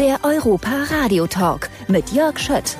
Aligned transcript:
Der 0.00 0.20
Europa 0.22 0.70
Radio 0.88 1.26
Talk 1.26 1.68
mit 1.86 2.10
Jörg 2.12 2.38
Schött. 2.38 2.78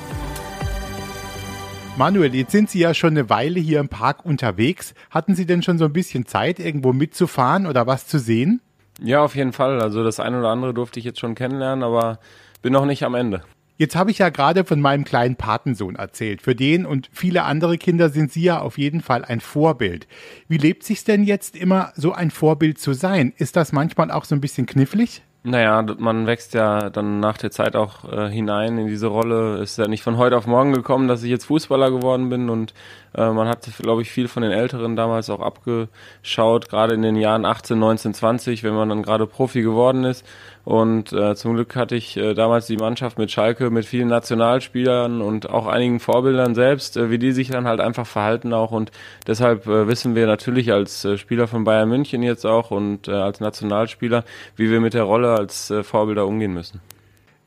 Manuel, 1.95 2.33
jetzt 2.33 2.51
sind 2.51 2.71
Sie 2.71 2.79
ja 2.79 2.95
schon 2.95 3.11
eine 3.11 3.29
Weile 3.29 3.59
hier 3.59 3.79
im 3.79 3.89
Park 3.89 4.25
unterwegs. 4.25 4.95
Hatten 5.11 5.35
Sie 5.35 5.45
denn 5.45 5.61
schon 5.61 5.77
so 5.77 5.85
ein 5.85 5.93
bisschen 5.93 6.25
Zeit, 6.25 6.57
irgendwo 6.59 6.93
mitzufahren 6.93 7.67
oder 7.67 7.85
was 7.85 8.07
zu 8.07 8.17
sehen? 8.17 8.59
Ja, 8.99 9.23
auf 9.23 9.35
jeden 9.35 9.53
Fall. 9.53 9.83
Also 9.83 10.03
das 10.03 10.19
eine 10.19 10.39
oder 10.39 10.49
andere 10.49 10.73
durfte 10.73 10.97
ich 10.97 11.05
jetzt 11.05 11.19
schon 11.19 11.35
kennenlernen, 11.35 11.83
aber 11.83 12.17
bin 12.63 12.73
noch 12.73 12.87
nicht 12.87 13.03
am 13.03 13.13
Ende. 13.13 13.43
Jetzt 13.77 13.95
habe 13.95 14.09
ich 14.09 14.17
ja 14.17 14.29
gerade 14.29 14.65
von 14.65 14.81
meinem 14.81 15.03
kleinen 15.03 15.35
Patensohn 15.35 15.97
erzählt. 15.97 16.41
Für 16.41 16.55
den 16.55 16.87
und 16.87 17.07
viele 17.13 17.43
andere 17.43 17.77
Kinder 17.77 18.09
sind 18.09 18.31
Sie 18.31 18.41
ja 18.41 18.61
auf 18.61 18.79
jeden 18.79 19.01
Fall 19.01 19.23
ein 19.25 19.41
Vorbild. 19.41 20.07
Wie 20.47 20.57
lebt 20.57 20.81
sich's 20.81 21.03
denn 21.03 21.23
jetzt 21.23 21.55
immer, 21.55 21.93
so 21.95 22.13
ein 22.13 22.31
Vorbild 22.31 22.79
zu 22.79 22.93
sein? 22.93 23.31
Ist 23.37 23.57
das 23.57 23.73
manchmal 23.73 24.09
auch 24.09 24.25
so 24.25 24.33
ein 24.33 24.41
bisschen 24.41 24.65
knifflig? 24.65 25.21
Naja, 25.43 25.83
man 25.97 26.27
wächst 26.27 26.53
ja 26.53 26.91
dann 26.91 27.19
nach 27.19 27.35
der 27.35 27.49
Zeit 27.49 27.75
auch 27.75 28.03
äh, 28.11 28.29
hinein 28.29 28.77
in 28.77 28.85
diese 28.85 29.07
Rolle. 29.07 29.57
Ist 29.57 29.79
ja 29.79 29.87
nicht 29.87 30.03
von 30.03 30.17
heute 30.17 30.37
auf 30.37 30.45
morgen 30.45 30.71
gekommen, 30.71 31.07
dass 31.07 31.23
ich 31.23 31.31
jetzt 31.31 31.45
Fußballer 31.45 31.89
geworden 31.89 32.29
bin 32.29 32.47
und 32.47 32.75
äh, 33.15 33.29
man 33.31 33.47
hat, 33.47 33.67
glaube 33.79 34.03
ich, 34.03 34.11
viel 34.11 34.27
von 34.27 34.43
den 34.43 34.51
Älteren 34.51 34.95
damals 34.95 35.29
auch 35.31 35.41
abgeschaut, 35.41 36.69
gerade 36.69 36.93
in 36.93 37.01
den 37.01 37.15
Jahren 37.15 37.45
18, 37.45 37.77
19, 37.77 38.13
20, 38.13 38.63
wenn 38.63 38.75
man 38.75 38.89
dann 38.89 39.01
gerade 39.01 39.25
Profi 39.25 39.63
geworden 39.63 40.03
ist. 40.03 40.25
Und 40.63 41.11
äh, 41.11 41.35
zum 41.35 41.55
Glück 41.55 41.75
hatte 41.75 41.95
ich 41.95 42.17
äh, 42.17 42.35
damals 42.35 42.67
die 42.67 42.77
Mannschaft 42.77 43.17
mit 43.17 43.31
Schalke, 43.31 43.71
mit 43.71 43.85
vielen 43.85 44.09
Nationalspielern 44.09 45.21
und 45.21 45.49
auch 45.49 45.65
einigen 45.65 45.99
Vorbildern 45.99 46.53
selbst, 46.53 46.97
äh, 46.97 47.09
wie 47.09 47.17
die 47.17 47.31
sich 47.31 47.49
dann 47.49 47.67
halt 47.67 47.79
einfach 47.79 48.05
verhalten 48.05 48.53
auch. 48.53 48.71
Und 48.71 48.91
deshalb 49.25 49.65
äh, 49.65 49.87
wissen 49.87 50.13
wir 50.13 50.27
natürlich 50.27 50.71
als 50.71 51.03
äh, 51.03 51.17
Spieler 51.17 51.47
von 51.47 51.63
Bayern 51.63 51.89
München 51.89 52.21
jetzt 52.21 52.45
auch 52.45 52.69
und 52.69 53.07
äh, 53.07 53.11
als 53.11 53.39
Nationalspieler, 53.39 54.23
wie 54.55 54.69
wir 54.69 54.79
mit 54.81 54.93
der 54.93 55.03
Rolle 55.03 55.30
als 55.37 55.69
äh, 55.69 55.83
Vorbilder 55.83 56.27
umgehen 56.27 56.53
müssen. 56.53 56.81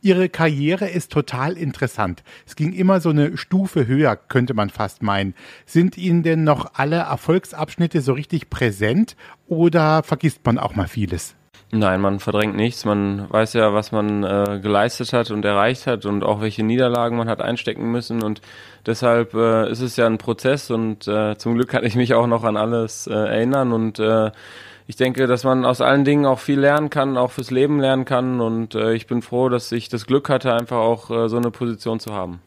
Ihre 0.04 0.28
Karriere 0.28 0.86
ist 0.86 1.12
total 1.12 1.54
interessant. 1.54 2.22
Es 2.46 2.56
ging 2.56 2.74
immer 2.74 3.00
so 3.00 3.08
eine 3.08 3.38
Stufe 3.38 3.86
höher, 3.86 4.16
könnte 4.16 4.52
man 4.52 4.68
fast 4.68 5.02
meinen. 5.02 5.34
Sind 5.64 5.96
Ihnen 5.96 6.22
denn 6.22 6.44
noch 6.44 6.72
alle 6.74 6.96
Erfolgsabschnitte 6.96 8.02
so 8.02 8.12
richtig 8.12 8.50
präsent 8.50 9.16
oder 9.48 10.02
vergisst 10.02 10.44
man 10.44 10.58
auch 10.58 10.76
mal 10.76 10.88
vieles? 10.88 11.36
Nein, 11.76 12.02
man 12.02 12.20
verdrängt 12.20 12.54
nichts. 12.54 12.84
Man 12.84 13.28
weiß 13.30 13.54
ja, 13.54 13.72
was 13.72 13.91
man 13.91 14.22
äh, 14.22 14.60
geleistet 14.62 15.12
hat 15.12 15.30
und 15.30 15.44
erreicht 15.44 15.86
hat 15.86 16.04
und 16.04 16.22
auch 16.22 16.41
welche 16.41 16.62
Niederlagen 16.62 17.16
man 17.16 17.28
hat 17.28 17.41
einstecken 17.41 17.91
müssen. 17.91 18.22
Und 18.22 18.42
deshalb 18.86 19.34
äh, 19.34 19.70
ist 19.70 19.80
es 19.80 19.96
ja 19.96 20.06
ein 20.06 20.19
Prozess 20.19 20.70
und 20.70 21.08
äh, 21.08 21.36
zum 21.36 21.54
Glück 21.54 21.69
kann 21.69 21.84
ich 21.84 21.96
mich 21.96 22.14
auch 22.14 22.26
noch 22.26 22.44
an 22.44 22.56
alles 22.56 23.06
äh, 23.06 23.12
erinnern. 23.12 23.72
Und 23.72 23.98
äh, 23.98 24.30
ich 24.86 24.96
denke, 24.96 25.27
dass 25.27 25.44
man 25.44 25.64
aus 25.64 25.80
allen 25.80 26.04
Dingen 26.04 26.27
auch 26.27 26.38
viel 26.38 26.60
lernen 26.60 26.90
kann, 26.90 27.16
auch 27.16 27.30
fürs 27.30 27.50
Leben 27.50 27.80
lernen 27.80 28.04
kann. 28.04 28.40
Und 28.40 28.74
äh, 28.74 28.92
ich 28.92 29.06
bin 29.06 29.22
froh, 29.22 29.48
dass 29.48 29.72
ich 29.72 29.88
das 29.88 30.06
Glück 30.06 30.28
hatte, 30.28 30.52
einfach 30.52 30.78
auch 30.78 31.10
äh, 31.10 31.28
so 31.28 31.36
eine 31.36 31.50
Position 31.50 32.00
zu 32.00 32.12
haben. 32.12 32.41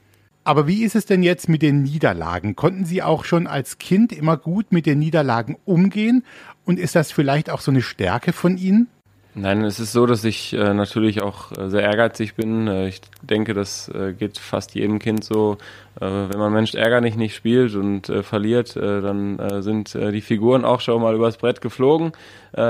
Aber 0.43 0.67
wie 0.67 0.83
ist 0.83 0.95
es 0.95 1.05
denn 1.05 1.23
jetzt 1.23 1.49
mit 1.49 1.61
den 1.61 1.83
Niederlagen? 1.83 2.55
Konnten 2.55 2.85
Sie 2.85 3.03
auch 3.03 3.25
schon 3.25 3.47
als 3.47 3.79
Kind 3.79 4.13
immer 4.13 4.37
gut 4.37 4.71
mit 4.71 4.85
den 4.85 4.99
Niederlagen 4.99 5.57
umgehen? 5.65 6.23
Und 6.63 6.79
ist 6.79 6.95
das 6.95 7.11
vielleicht 7.11 7.49
auch 7.49 7.59
so 7.59 7.71
eine 7.71 7.81
Stärke 7.81 8.31
von 8.31 8.57
Ihnen? 8.57 8.87
Nein, 9.39 9.63
es 9.65 9.79
ist 9.79 9.91
so, 9.91 10.07
dass 10.07 10.23
ich 10.23 10.53
äh, 10.53 10.73
natürlich 10.73 11.21
auch 11.21 11.51
äh, 11.51 11.69
sehr 11.69 11.81
ehrgeizig 11.81 12.33
bin. 12.33 12.67
Äh, 12.67 12.87
ich 12.87 13.01
denke, 13.21 13.53
das 13.53 13.87
äh, 13.89 14.13
geht 14.13 14.39
fast 14.39 14.73
jedem 14.73 14.97
Kind 14.97 15.23
so. 15.23 15.59
Äh, 16.01 16.05
wenn 16.05 16.39
man 16.39 16.51
Mensch 16.51 16.73
ärgerlich 16.73 17.15
nicht 17.15 17.35
spielt 17.35 17.75
und 17.75 18.09
äh, 18.09 18.23
verliert, 18.23 18.75
dann 18.75 19.61
sind 19.61 19.93
die 19.93 20.21
Figuren 20.21 20.65
auch 20.65 20.81
schon 20.81 21.01
mal 21.01 21.13
übers 21.13 21.37
Brett 21.37 21.61
geflogen. 21.61 22.11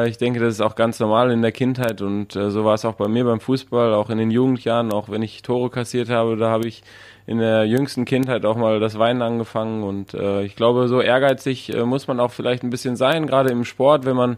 ich 0.05 0.17
denke, 0.17 0.39
das 0.39 0.55
ist 0.55 0.61
auch 0.61 0.75
ganz 0.75 0.99
normal 0.99 1.31
in 1.31 1.41
der 1.41 1.51
Kindheit 1.51 2.01
und 2.01 2.33
so 2.33 2.65
war 2.65 2.73
es 2.73 2.85
auch 2.85 2.95
bei 2.95 3.07
mir 3.07 3.23
beim 3.25 3.39
Fußball, 3.39 3.93
auch 3.93 4.09
in 4.09 4.17
den 4.17 4.31
Jugendjahren, 4.31 4.91
auch 4.91 5.09
wenn 5.09 5.21
ich 5.21 5.41
Tore 5.41 5.69
kassiert 5.69 6.09
habe, 6.09 6.37
da 6.37 6.49
habe 6.49 6.67
ich 6.67 6.83
in 7.28 7.39
der 7.39 7.66
jüngsten 7.66 8.06
Kindheit 8.06 8.45
auch 8.45 8.55
mal 8.55 8.80
das 8.80 8.98
Weinen 8.98 9.21
angefangen 9.21 9.83
und 9.83 10.14
äh, 10.14 10.43
ich 10.43 10.55
glaube, 10.55 10.88
so 10.88 11.02
ehrgeizig 11.02 11.73
äh, 11.73 11.83
muss 11.83 12.08
man 12.08 12.21
auch 12.21 12.32
vielleicht 12.32 12.64
ein 12.64 12.70
bisschen 12.70 12.95
sein, 12.95 13.27
gerade 13.27 13.52
im 13.52 13.65
Sport, 13.65 14.05
wenn 14.05 14.15
man 14.15 14.38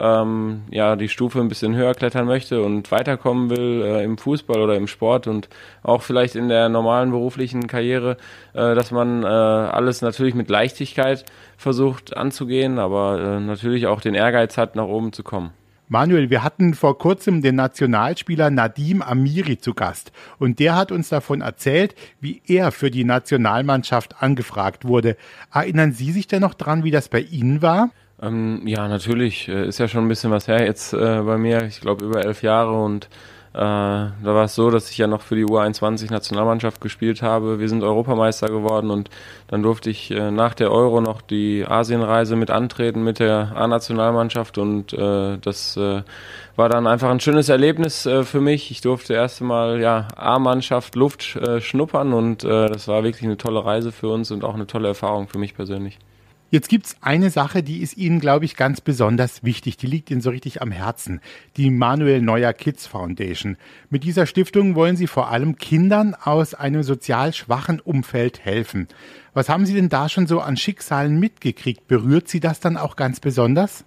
ähm, 0.00 0.62
ja 0.70 0.96
die 0.96 1.10
Stufe 1.10 1.38
ein 1.38 1.48
bisschen 1.48 1.76
höher 1.76 1.94
klettern 1.94 2.26
möchte 2.26 2.62
und 2.62 2.90
weiterkommen 2.90 3.50
will 3.50 3.82
äh, 3.84 4.04
im 4.04 4.16
Fußball 4.16 4.58
oder 4.58 4.76
im 4.76 4.86
Sport 4.86 5.26
und 5.26 5.50
auch 5.82 6.00
vielleicht 6.00 6.34
in 6.34 6.48
der 6.48 6.70
normalen 6.70 7.10
beruflichen 7.10 7.66
Karriere, 7.66 8.16
äh, 8.54 8.74
dass 8.74 8.90
man 8.90 9.22
äh, 9.22 9.26
alles 9.26 10.00
natürlich 10.00 10.34
mit 10.34 10.48
Leichtigkeit 10.48 11.26
versucht 11.58 12.16
anzugehen, 12.16 12.78
aber 12.78 13.20
äh, 13.20 13.40
natürlich 13.40 13.86
auch 13.86 14.00
den 14.00 14.14
Ehrgeiz 14.14 14.56
hat, 14.56 14.76
nach 14.76 14.86
oben 14.86 15.12
zu 15.12 15.22
kommen. 15.22 15.52
Manuel, 15.92 16.30
wir 16.30 16.44
hatten 16.44 16.74
vor 16.74 16.98
kurzem 16.98 17.42
den 17.42 17.56
Nationalspieler 17.56 18.48
Nadim 18.48 19.02
Amiri 19.02 19.58
zu 19.58 19.74
Gast 19.74 20.12
und 20.38 20.60
der 20.60 20.76
hat 20.76 20.92
uns 20.92 21.08
davon 21.08 21.40
erzählt, 21.40 21.96
wie 22.20 22.40
er 22.46 22.70
für 22.70 22.92
die 22.92 23.02
Nationalmannschaft 23.02 24.22
angefragt 24.22 24.84
wurde. 24.84 25.16
Erinnern 25.52 25.90
Sie 25.90 26.12
sich 26.12 26.28
denn 26.28 26.42
noch 26.42 26.54
dran, 26.54 26.84
wie 26.84 26.92
das 26.92 27.08
bei 27.08 27.18
Ihnen 27.18 27.60
war? 27.60 27.90
Ähm, 28.22 28.62
ja, 28.66 28.86
natürlich. 28.86 29.48
Äh, 29.48 29.66
ist 29.66 29.80
ja 29.80 29.88
schon 29.88 30.04
ein 30.04 30.08
bisschen 30.08 30.30
was 30.30 30.46
her 30.46 30.64
jetzt 30.64 30.92
äh, 30.92 31.22
bei 31.22 31.38
mir. 31.38 31.64
Ich 31.64 31.80
glaube 31.80 32.04
über 32.04 32.24
elf 32.24 32.44
Jahre 32.44 32.80
und 32.80 33.08
da 33.52 34.12
war 34.22 34.44
es 34.44 34.54
so, 34.54 34.70
dass 34.70 34.90
ich 34.90 34.98
ja 34.98 35.08
noch 35.08 35.22
für 35.22 35.34
die 35.34 35.44
U21 35.44 36.10
Nationalmannschaft 36.10 36.80
gespielt 36.80 37.20
habe. 37.20 37.58
Wir 37.58 37.68
sind 37.68 37.82
Europameister 37.82 38.48
geworden 38.48 38.90
und 38.90 39.10
dann 39.48 39.62
durfte 39.62 39.90
ich 39.90 40.12
äh, 40.12 40.30
nach 40.30 40.54
der 40.54 40.70
Euro 40.70 41.00
noch 41.00 41.20
die 41.20 41.64
Asienreise 41.66 42.36
mit 42.36 42.50
antreten 42.50 43.02
mit 43.02 43.18
der 43.18 43.52
A-Nationalmannschaft 43.56 44.58
und 44.58 44.92
äh, 44.92 45.38
das 45.38 45.76
äh, 45.76 46.02
war 46.54 46.68
dann 46.68 46.86
einfach 46.86 47.10
ein 47.10 47.18
schönes 47.18 47.48
Erlebnis 47.48 48.06
äh, 48.06 48.22
für 48.22 48.40
mich. 48.40 48.70
Ich 48.70 48.82
durfte 48.82 49.14
erst 49.14 49.40
einmal 49.40 49.80
ja 49.80 50.06
A-Mannschaft 50.14 50.94
Luft 50.94 51.34
äh, 51.34 51.60
schnuppern 51.60 52.12
und 52.12 52.44
äh, 52.44 52.68
das 52.68 52.86
war 52.86 53.02
wirklich 53.02 53.24
eine 53.24 53.36
tolle 53.36 53.64
Reise 53.64 53.90
für 53.90 54.08
uns 54.08 54.30
und 54.30 54.44
auch 54.44 54.54
eine 54.54 54.68
tolle 54.68 54.88
Erfahrung 54.88 55.26
für 55.26 55.38
mich 55.38 55.56
persönlich. 55.56 55.98
Jetzt 56.52 56.68
gibt's 56.68 56.96
eine 57.00 57.30
Sache, 57.30 57.62
die 57.62 57.80
ist 57.80 57.96
Ihnen, 57.96 58.18
glaube 58.18 58.44
ich, 58.44 58.56
ganz 58.56 58.80
besonders 58.80 59.44
wichtig. 59.44 59.76
Die 59.76 59.86
liegt 59.86 60.10
Ihnen 60.10 60.20
so 60.20 60.30
richtig 60.30 60.60
am 60.60 60.72
Herzen. 60.72 61.20
Die 61.56 61.70
Manuel 61.70 62.20
Neuer 62.22 62.52
Kids 62.52 62.88
Foundation. 62.88 63.56
Mit 63.88 64.02
dieser 64.02 64.26
Stiftung 64.26 64.74
wollen 64.74 64.96
Sie 64.96 65.06
vor 65.06 65.30
allem 65.30 65.58
Kindern 65.58 66.16
aus 66.16 66.54
einem 66.54 66.82
sozial 66.82 67.32
schwachen 67.32 67.78
Umfeld 67.78 68.44
helfen. 68.44 68.88
Was 69.32 69.48
haben 69.48 69.64
Sie 69.64 69.74
denn 69.74 69.90
da 69.90 70.08
schon 70.08 70.26
so 70.26 70.40
an 70.40 70.56
Schicksalen 70.56 71.20
mitgekriegt? 71.20 71.86
Berührt 71.86 72.26
Sie 72.26 72.40
das 72.40 72.58
dann 72.58 72.76
auch 72.76 72.96
ganz 72.96 73.20
besonders? 73.20 73.84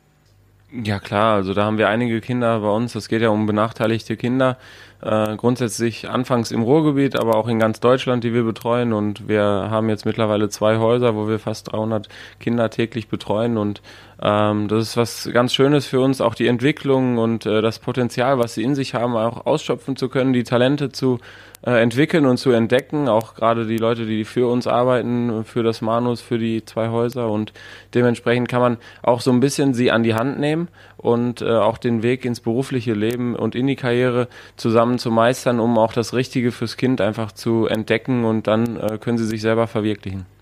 Ja 0.76 1.00
klar, 1.00 1.36
also 1.36 1.54
da 1.54 1.66
haben 1.66 1.78
wir 1.78 1.88
einige 1.88 2.20
Kinder 2.20 2.62
bei 2.62 2.70
uns. 2.70 2.96
Es 2.96 3.08
geht 3.08 3.22
ja 3.22 3.30
um 3.30 3.46
benachteiligte 3.46 4.18
Kinder. 4.18 4.58
Äh, 5.04 5.36
grundsätzlich 5.36 6.10
anfangs 6.10 6.50
im 6.50 6.64
Ruhrgebiet, 6.64 7.16
aber 7.16 7.36
auch 7.36 7.48
in 7.48 7.60
ganz 7.60 7.80
Deutschland, 7.80 8.24
die 8.24 8.34
wir 8.34 8.44
betreuen. 8.44 8.92
Und 8.92 9.28
wir 9.28 9.44
haben 9.44 9.88
jetzt 9.90 10.04
mittlerweile 10.06 10.50
zwei 10.50 10.78
Häuser, 10.80 11.14
wo 11.16 11.28
wir 11.28 11.38
fast 11.38 11.72
300 11.72 12.10
Kinder 12.40 12.72
täglich 12.72 13.08
betreuen. 13.08 13.58
Und 13.58 13.84
ähm, 14.20 14.68
das 14.68 14.82
ist 14.82 14.98
was 14.98 15.30
ganz 15.32 15.54
Schönes 15.54 15.86
für 15.86 16.00
uns, 16.00 16.22
auch 16.22 16.34
die 16.34 16.48
Entwicklung 16.48 17.20
und 17.20 17.46
äh, 17.46 17.62
das 17.62 17.78
Potenzial, 17.78 18.40
was 18.40 18.56
sie 18.56 18.64
in 18.64 18.74
sich 18.74 18.96
haben, 18.96 19.16
auch 19.16 19.46
ausschöpfen 19.46 19.96
zu 19.96 20.10
können, 20.10 20.34
die 20.34 20.44
Talente 20.44 20.92
zu 20.92 21.20
äh, 21.66 21.82
entwickeln 21.82 22.26
und 22.26 22.38
zu 22.38 22.52
entdecken. 22.52 23.08
Auch 23.08 23.36
gerade 23.36 23.66
die 23.66 23.78
Leute, 23.78 24.06
die 24.06 24.26
für 24.26 24.50
uns 24.50 24.68
arbeiten, 24.68 25.44
für 25.46 25.64
das 25.64 25.82
Manus, 25.82 26.22
für 26.22 26.38
die 26.38 26.66
zwei 26.66 26.90
Häuser. 26.90 27.30
Und 27.30 27.54
dementsprechend 27.94 28.50
kann 28.50 28.62
man 28.62 28.78
auch 29.02 29.22
so 29.22 29.32
ein 29.32 29.40
bisschen 29.40 29.74
sie 29.74 29.92
an 29.92 30.04
die 30.04 30.14
Hand 30.14 30.40
nehmen 30.40 30.68
und 30.98 31.42
äh, 31.42 31.50
auch 31.50 31.78
den 31.78 32.04
Weg 32.04 32.26
ins 32.26 32.40
berufliche 32.40 32.94
Leben 32.94 33.36
und 33.36 33.56
in 33.56 33.68
die 33.68 33.76
Karriere 33.76 34.28
zusammen 34.56 35.00
zu 35.00 35.12
meistern, 35.12 35.60
um 35.60 35.78
auch 35.78 35.94
das 35.94 36.14
Richtige 36.14 36.52
fürs 36.52 36.78
Kind 36.78 37.02
einfach 37.02 37.32
zu 37.32 37.68
entdecken 37.68 38.26
und 38.26 38.48
dann 38.48 38.78
äh, 38.78 38.98
können 38.98 39.18
sie 39.18 39.26
sich 39.26 39.42
selber 39.42 39.68
verwirklichen. 39.68 40.33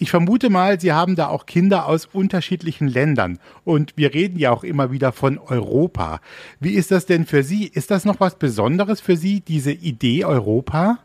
Ich 0.00 0.10
vermute 0.10 0.48
mal, 0.48 0.80
Sie 0.80 0.92
haben 0.92 1.16
da 1.16 1.26
auch 1.26 1.46
Kinder 1.46 1.86
aus 1.86 2.06
unterschiedlichen 2.06 2.86
Ländern. 2.86 3.38
Und 3.64 3.94
wir 3.96 4.14
reden 4.14 4.38
ja 4.38 4.52
auch 4.52 4.62
immer 4.62 4.92
wieder 4.92 5.10
von 5.10 5.38
Europa. 5.38 6.20
Wie 6.60 6.74
ist 6.74 6.92
das 6.92 7.06
denn 7.06 7.26
für 7.26 7.42
Sie? 7.42 7.66
Ist 7.66 7.90
das 7.90 8.04
noch 8.04 8.20
was 8.20 8.36
Besonderes 8.36 9.00
für 9.00 9.16
Sie, 9.16 9.40
diese 9.40 9.72
Idee 9.72 10.24
Europa? 10.24 10.98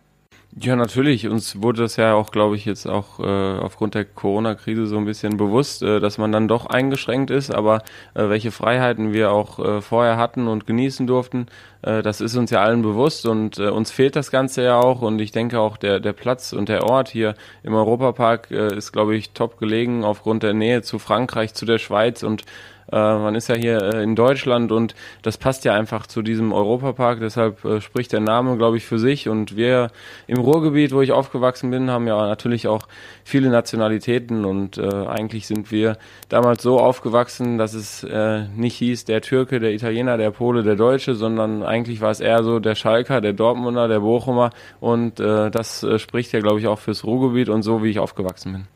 Ja, 0.56 0.76
natürlich. 0.76 1.28
Uns 1.28 1.64
wurde 1.64 1.82
das 1.82 1.96
ja 1.96 2.14
auch, 2.14 2.30
glaube 2.30 2.56
ich, 2.56 2.66
jetzt 2.66 2.86
auch 2.86 3.20
äh, 3.20 3.24
aufgrund 3.24 3.96
der 3.96 4.06
Corona-Krise 4.06 4.86
so 4.86 4.98
ein 4.98 5.06
bisschen 5.06 5.36
bewusst, 5.36 5.82
äh, 5.82 6.00
dass 6.00 6.20
man 6.20 6.32
dann 6.32 6.48
doch 6.48 6.68
eingeschränkt 6.68 7.32
ist. 7.32 7.50
Aber 7.54 7.82
äh, 8.14 8.30
welche 8.30 8.52
Freiheiten 8.52 9.14
wir 9.14 9.32
auch 9.32 9.58
äh, 9.58 9.82
vorher 9.82 10.18
hatten 10.18 10.48
und 10.48 10.68
genießen 10.68 11.08
durften, 11.08 11.48
äh, 11.82 12.04
das 12.04 12.22
ist 12.22 12.36
uns 12.36 12.52
ja 12.52 12.62
allen 12.62 12.84
bewusst 12.84 13.26
und 13.26 13.58
äh, 13.58 13.70
uns 13.70 13.90
fehlt 13.90 14.16
das 14.16 14.30
Ganze 14.30 14.62
ja 14.64 14.80
auch. 14.80 15.02
Und 15.02 15.20
ich 15.22 15.32
denke 15.32 15.60
auch, 15.60 15.76
der, 15.76 16.00
der 16.00 16.14
Platz 16.14 16.54
und 16.54 16.70
der 16.70 16.84
Ort 16.84 17.10
hier 17.10 17.34
im 17.64 17.74
Europapark 17.74 18.52
äh, 18.52 18.76
ist, 18.78 18.92
glaube 18.92 19.16
ich, 19.16 19.32
top 19.32 19.58
gelegen 19.58 20.04
aufgrund 20.04 20.44
der 20.44 20.54
Nähe 20.54 20.84
zu 20.84 21.00
Frankreich, 21.00 21.56
zu 21.56 21.66
der 21.66 21.80
Schweiz 21.80 22.22
und 22.22 22.44
Äh, 22.94 23.18
man 23.18 23.34
ist 23.34 23.50
ja 23.50 23.56
hier 23.56 23.82
äh, 23.82 24.04
in 24.04 24.16
Deutschland 24.16 24.72
und 24.72 24.94
das 25.24 25.38
passt 25.38 25.66
ja 25.66 25.74
einfach 25.74 26.06
zu 26.06 26.22
diesem 26.22 26.54
Europapark. 26.54 27.20
Deshalb 27.20 27.66
äh, 27.66 27.82
spricht 27.82 28.12
der 28.14 28.20
Name, 28.20 28.56
glaube 28.58 28.78
ich, 28.78 28.86
für 28.86 29.00
sich. 29.00 29.28
Und 29.30 29.56
wir 29.56 29.90
im 30.28 30.38
Ruhrgebiet, 30.38 30.92
wo 30.92 31.02
ich 31.02 31.12
aufgewachsen 31.12 31.72
bin, 31.72 31.90
haben 31.90 32.06
ja 32.08 32.28
natürlich 32.28 32.68
auch 32.68 32.88
viele 33.24 33.50
Nationalitäten 33.50 34.46
und 34.46 34.78
äh, 34.78 35.08
eigentlich 35.08 35.48
sind 35.48 35.72
wir 35.72 35.98
damals 36.30 36.62
so 36.62 36.80
aufgewachsen, 36.80 37.58
dass 37.58 37.74
es 37.74 38.04
äh, 38.04 38.44
nicht 38.56 38.76
hieß 38.76 39.06
der 39.06 39.22
Türke, 39.22 39.60
der 39.60 39.74
Italiener, 39.74 40.18
der 40.18 40.30
Pole, 40.30 40.62
der 40.62 40.76
Deutsche, 40.76 41.16
sondern 41.16 41.64
eigentlich 41.64 42.00
war 42.02 42.12
es 42.12 42.20
eher 42.20 42.44
so 42.44 42.60
der 42.60 42.76
Schalker, 42.76 43.22
der 43.22 43.34
Dortmunder, 43.34 43.88
der 43.88 44.02
Bochumer 44.02 44.52
und 44.80 45.20
äh, 45.20 45.50
das 45.50 45.86
spricht 45.98 46.32
ja, 46.34 46.42
glaube 46.42 46.60
ich, 46.60 46.68
auch 46.68 46.80
fürs 46.80 47.04
Ruhrgebiet 47.04 47.50
und 47.50 47.64
so, 47.64 47.84
wie 47.84 47.90
ich 47.90 48.00
aufgewachsen 48.00 48.54
bin. 48.54 48.68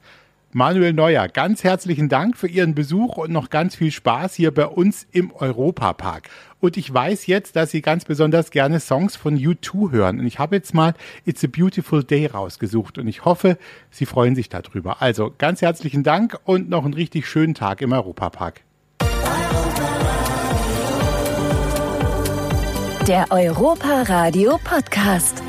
Manuel 0.53 0.93
Neuer, 0.93 1.27
ganz 1.27 1.65
herzlichen 1.65 2.07
Dank 2.07 2.37
für 2.37 2.47
Ihren 2.47 2.73
Besuch 2.73 3.17
und 3.17 3.31
noch 3.31 3.49
ganz 3.49 3.75
viel 3.75 3.91
Spaß 3.91 4.33
hier 4.33 4.53
bei 4.53 4.65
uns 4.65 5.05
im 5.11 5.33
Europapark. 5.33 6.29
Und 6.61 6.77
ich 6.77 6.91
weiß 6.91 7.27
jetzt, 7.27 7.57
dass 7.57 7.71
Sie 7.71 7.81
ganz 7.81 8.05
besonders 8.05 8.49
gerne 8.49 8.79
Songs 8.79 9.17
von 9.17 9.37
U2 9.37 9.91
hören. 9.91 10.19
Und 10.19 10.25
ich 10.25 10.39
habe 10.39 10.55
jetzt 10.55 10.73
mal 10.73 10.93
It's 11.25 11.43
a 11.43 11.47
Beautiful 11.47 12.03
Day 12.03 12.27
rausgesucht 12.27 12.97
und 12.97 13.07
ich 13.07 13.25
hoffe, 13.25 13.57
Sie 13.91 14.05
freuen 14.05 14.35
sich 14.35 14.47
darüber. 14.47 15.01
Also 15.01 15.33
ganz 15.37 15.61
herzlichen 15.61 16.03
Dank 16.03 16.39
und 16.45 16.69
noch 16.69 16.85
einen 16.85 16.93
richtig 16.93 17.27
schönen 17.27 17.53
Tag 17.53 17.81
im 17.81 17.91
Europapark. 17.91 18.61
Der 23.05 23.25
Europa 23.31 24.03
Radio 24.03 24.59
Podcast. 24.63 25.46